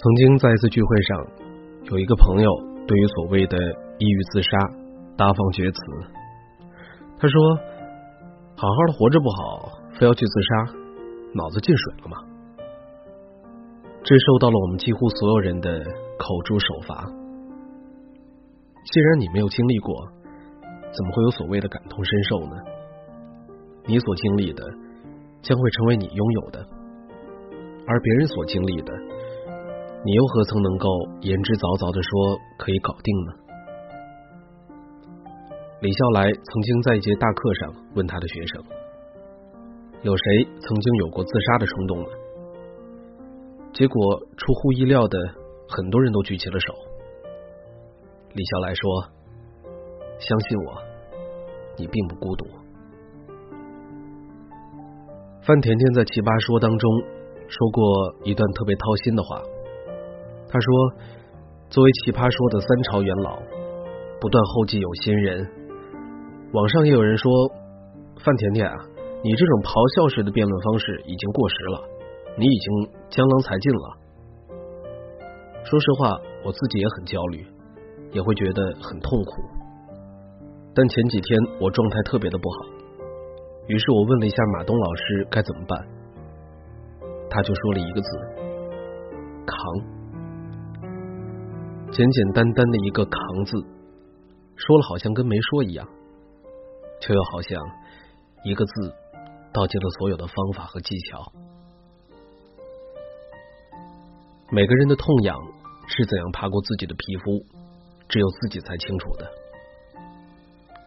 [0.00, 1.26] 曾经在一次聚会上，
[1.90, 2.48] 有一个朋友
[2.86, 3.58] 对于所谓的
[3.98, 4.56] 抑郁自杀
[5.16, 5.78] 大放厥词。
[7.18, 7.56] 他说
[8.54, 10.72] ：“好好的活着不好，非要去自杀，
[11.34, 12.16] 脑子进水了吗？”
[14.04, 15.80] 这受到了我们几乎所有人的
[16.16, 17.04] 口诛手伐。
[18.84, 20.06] 既然你没有经历过，
[20.92, 22.56] 怎么会有所谓的感同身受呢？
[23.84, 24.62] 你所经历的
[25.42, 26.64] 将会成为你拥有的，
[27.84, 28.92] 而别人所经历的。
[30.04, 30.88] 你又何曾能够
[31.22, 33.34] 言之凿凿的说可以搞定呢？
[35.80, 38.62] 李笑来曾经在一节大课上问他的学生
[40.02, 42.06] ：“有谁曾经有过自杀的冲动呢？”
[43.74, 45.18] 结果出乎意料的，
[45.68, 46.74] 很多人都举起了手。
[48.34, 49.04] 李笑来说
[50.22, 50.80] ：“相信我，
[51.76, 52.46] 你并不孤独。”
[55.42, 56.90] 范甜甜在《奇葩说》当中
[57.48, 59.42] 说过一段特别掏心的话。
[60.50, 60.66] 他说
[61.68, 63.36] ：“作为奇葩说的三朝元老，
[64.18, 65.46] 不断后继有新人。
[66.52, 67.28] 网上也有人说，
[68.24, 68.74] 范甜甜啊，
[69.22, 71.76] 你这种咆哮式的辩论方式已经过时了，
[72.40, 72.66] 你已经
[73.12, 73.84] 江郎才尽了。
[75.68, 77.44] 说实话，我自己也很焦虑，
[78.16, 79.44] 也会觉得很痛苦。
[80.72, 81.28] 但前几天
[81.60, 82.56] 我状态特别的不好，
[83.68, 85.76] 于是我问了一下马东老师该怎么办，
[87.28, 88.08] 他就说了一个字：
[89.44, 89.52] 扛。”
[91.90, 93.56] 简简单单的一个“扛”字，
[94.56, 95.88] 说了好像跟没说一样，
[97.00, 97.60] 却又好像
[98.44, 98.94] 一个字
[99.52, 101.32] 道尽了所有的方法和技巧。
[104.50, 105.36] 每个人的痛痒
[105.88, 107.44] 是怎样爬过自己的皮肤，
[108.08, 109.30] 只有自己才清楚的。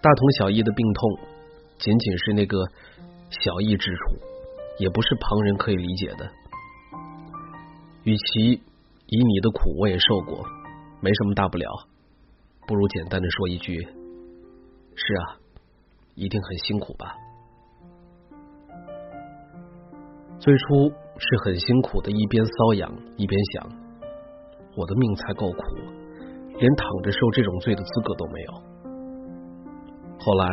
[0.02, 1.20] 大同小异的病痛，
[1.78, 2.58] 仅仅是那个
[3.30, 4.02] 小异之处，
[4.80, 6.32] 也不是旁人可以理解的。
[8.04, 8.52] 与其
[9.08, 10.46] 以你的苦我也受过。
[11.02, 11.68] 没什么大不了，
[12.68, 13.76] 不如简单的说一句
[14.96, 15.40] ：“是啊，
[16.14, 17.16] 一定很辛苦吧。”
[20.38, 23.68] 最初是很辛苦的，一边瘙痒一边想
[24.78, 25.64] ：“我的命才够苦，
[26.58, 28.54] 连躺着受这种罪的资格都没有。”
[30.22, 30.48] 后来，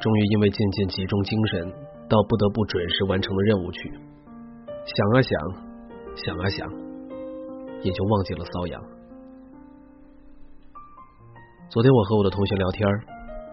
[0.00, 1.72] 终于因为渐渐集中精神，
[2.08, 3.90] 到不得不准时完成了任务去，
[4.84, 5.40] 想啊想，
[6.14, 6.91] 想啊想。
[7.82, 8.80] 也就忘记了瘙痒。
[11.68, 12.86] 昨天我和我的同学聊天，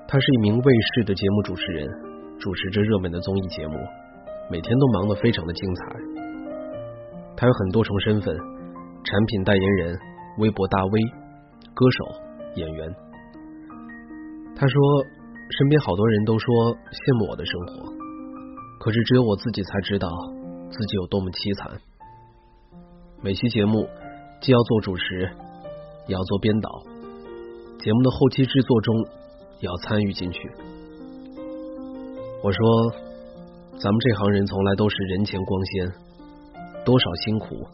[0.07, 1.88] 他是一名卫视的节目主持人，
[2.38, 3.73] 主持着热门的综艺节目，
[4.51, 5.81] 每天都忙得非常的精彩。
[7.38, 8.35] 他有很多重身份：
[9.03, 9.97] 产品代言人、
[10.38, 10.91] 微博大 V、
[11.73, 12.06] 歌手、
[12.56, 12.94] 演员。
[14.53, 14.75] 他说，
[15.57, 16.45] 身边好多人都说
[16.91, 17.89] 羡慕我的生活，
[18.84, 20.09] 可是只有我自己才知道
[20.69, 21.79] 自己有多么凄惨。
[23.23, 23.88] 每期节目。
[24.41, 25.29] 既要做主持，
[26.07, 26.69] 也要做编导，
[27.77, 28.95] 节目的后期制作中
[29.59, 30.50] 也要参与进去。
[32.41, 32.91] 我说，
[33.77, 35.91] 咱们这行人从来都是人前光鲜，
[36.85, 37.67] 多少辛苦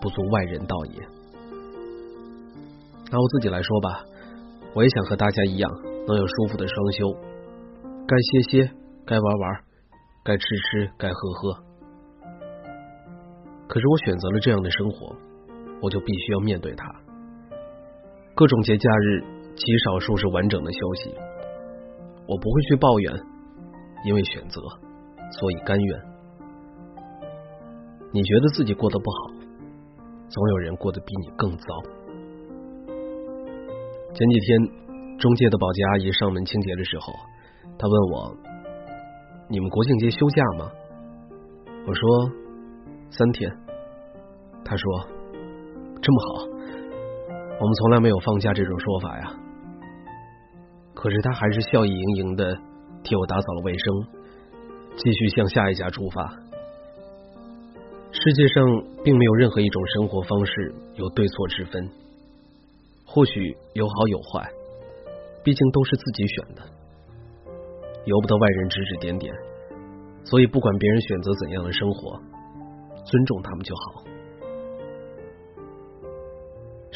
[0.00, 1.00] 不足外人道也。
[3.10, 4.04] 拿我自己来说吧，
[4.74, 5.68] 我也想和大家一样，
[6.06, 7.12] 能有舒服的双休，
[8.06, 8.70] 该歇歇，
[9.04, 9.60] 该玩玩，
[10.24, 11.64] 该吃吃，该喝喝。
[13.66, 15.16] 可是我选择了这样的生活。
[15.80, 16.86] 我就必须要面对它。
[18.34, 19.20] 各种节假日，
[19.56, 21.14] 极少数是完整的休息。
[22.26, 23.12] 我不会去抱怨，
[24.04, 24.60] 因为选择，
[25.32, 26.00] 所以甘愿。
[28.12, 29.16] 你觉得自己过得不好，
[30.28, 31.66] 总有人过得比你更糟。
[34.14, 37.12] 前几天，中介的保洁阿姨上门清洁的时候，
[37.78, 38.36] 她问我
[39.50, 40.70] ：“你们国庆节休假吗？”
[41.86, 42.30] 我说
[43.10, 43.50] ：“三天。”
[44.64, 45.17] 她说。
[46.00, 46.44] 这么好，
[47.60, 49.34] 我们从来没有放假这种说法呀。
[50.94, 52.56] 可是他还是笑意盈盈的
[53.02, 54.06] 替我打扫了卫生，
[54.96, 56.28] 继续向下一家出发。
[58.10, 58.64] 世界上
[59.04, 61.88] 并没有任何一种生活方式有对错之分，
[63.06, 64.50] 或许有好有坏，
[65.44, 66.62] 毕竟都是自己选的，
[68.04, 69.32] 由不得外人指指点点。
[70.24, 72.20] 所以不管别人选择怎样的生活，
[73.04, 74.04] 尊重他们就好。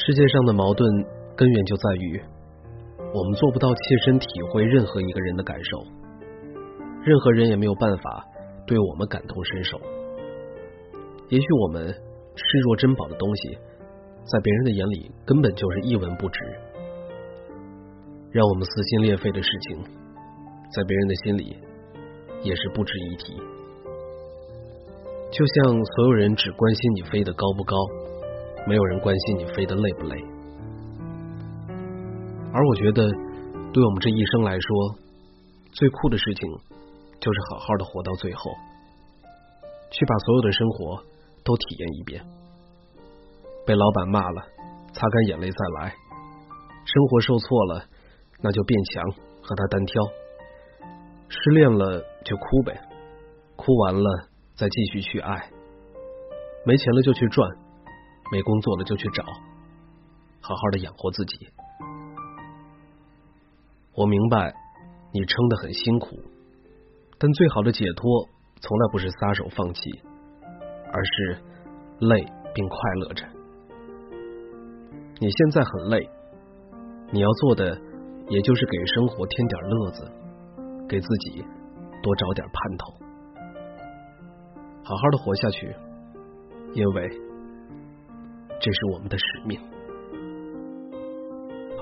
[0.05, 0.91] 世界上的矛盾
[1.37, 2.21] 根源就在于，
[3.15, 5.79] 我们做不到切身体会任何一个人的感受，
[7.05, 8.25] 任何人也没有办法
[8.67, 9.79] 对我们感同身受。
[11.29, 13.57] 也许我们视若珍宝的东西，
[14.25, 16.41] 在别人的眼里根本就是一文不值；
[18.33, 19.79] 让我们撕心裂肺的事情，
[20.75, 21.57] 在别人的心里
[22.43, 23.37] 也是不值一提。
[25.31, 27.77] 就像所有人只关心你飞得高不高。
[28.67, 30.25] 没有人关心你飞得累不累。
[32.53, 33.09] 而我觉得，
[33.73, 34.95] 对我们这一生来说，
[35.73, 36.49] 最酷的事情
[37.21, 38.51] 就是好好的活到最后，
[39.91, 41.03] 去把所有的生活
[41.45, 42.23] 都体验一遍。
[43.67, 44.43] 被老板骂了，
[44.93, 45.91] 擦干眼泪再来；
[46.85, 47.85] 生活受挫了，
[48.43, 49.11] 那就变强，
[49.41, 50.03] 和他单挑。
[51.29, 52.79] 失恋了就哭呗，
[53.57, 55.49] 哭完了再继续去爱。
[56.67, 57.49] 没钱了就去赚，
[58.33, 59.23] 没工作了就去找，
[60.41, 61.37] 好好的养活自己。
[63.95, 64.55] 我明白
[65.13, 66.17] 你撑得很辛苦，
[67.19, 68.27] 但最好的解脱
[68.59, 69.83] 从来不是撒手放弃，
[70.91, 71.43] 而是
[72.01, 72.25] 累
[72.55, 73.27] 并快乐着。
[75.21, 76.09] 你现在很累，
[77.11, 77.79] 你要做的
[78.31, 80.11] 也就是给生活添点乐子，
[80.89, 81.45] 给自己
[82.03, 82.95] 多找点盼头，
[84.83, 85.77] 好好的活下去，
[86.73, 87.11] 因为
[88.63, 89.59] 这是我们的使命。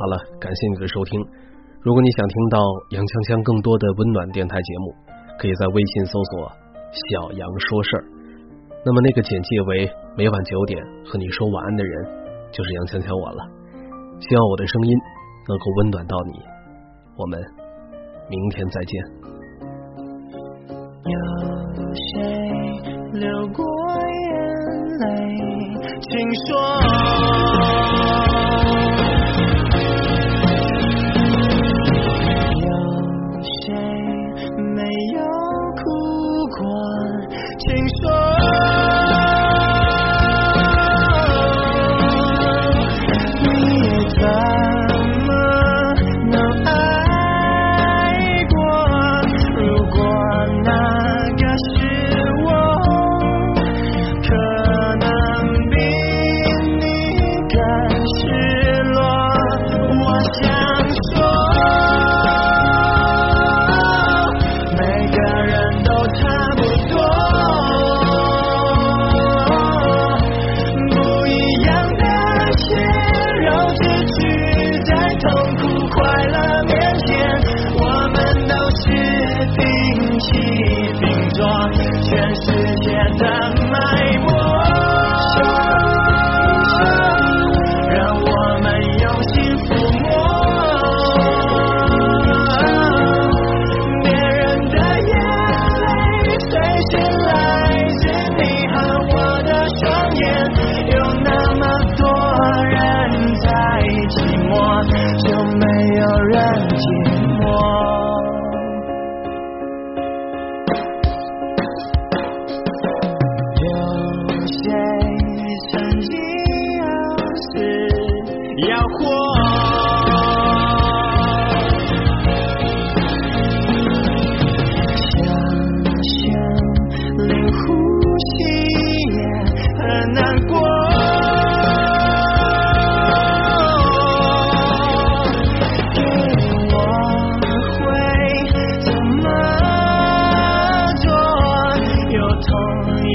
[0.00, 1.20] 好了，感谢你的收听。
[1.82, 2.56] 如果你想听到
[2.96, 4.96] 杨锵锵更多的温暖电台节目，
[5.36, 6.48] 可以在微信搜索
[6.88, 8.04] “小杨说事儿”。
[8.80, 9.84] 那么那个简介为
[10.16, 11.92] 每晚九点和你说晚安的人，
[12.48, 13.44] 就是杨锵锵我了。
[14.24, 14.96] 希望我的声音
[15.48, 16.40] 能够温暖到你。
[17.20, 17.36] 我们
[18.32, 18.92] 明天再见。
[21.04, 21.12] 有
[21.92, 24.49] 谁流过眼
[24.98, 25.60] 泪？
[26.00, 27.19] 请说。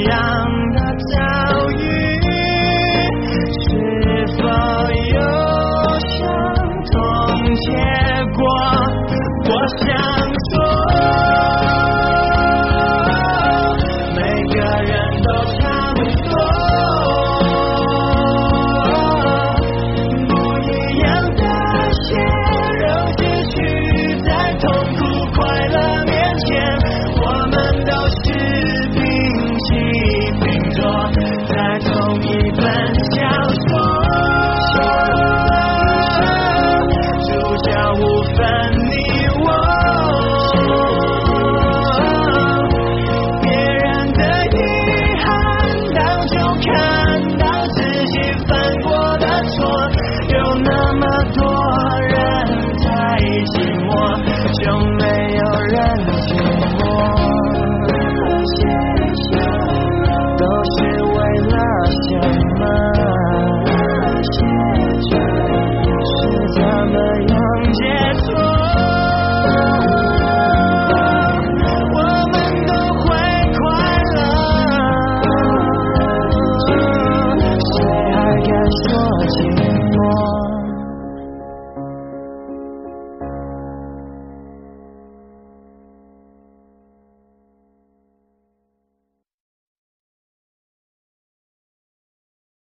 [0.06, 0.35] Yeah.
[37.98, 38.02] 无
[38.36, 38.44] 分
[38.90, 38.94] 你
[39.44, 39.48] 我。
[43.42, 43.84] 别人
[44.14, 44.22] 的
[44.52, 44.58] 遗
[45.24, 45.26] 憾
[45.94, 46.36] 当就
[46.66, 46.74] 看
[47.38, 48.14] 到自己
[48.48, 48.52] 犯
[48.84, 48.88] 过
[49.18, 49.56] 的错
[50.30, 51.42] 有那么多
[52.02, 52.14] 人
[52.84, 52.86] 在
[53.54, 53.90] 寂寞
[54.64, 54.64] 就
[55.00, 55.04] 没
[55.38, 55.42] 有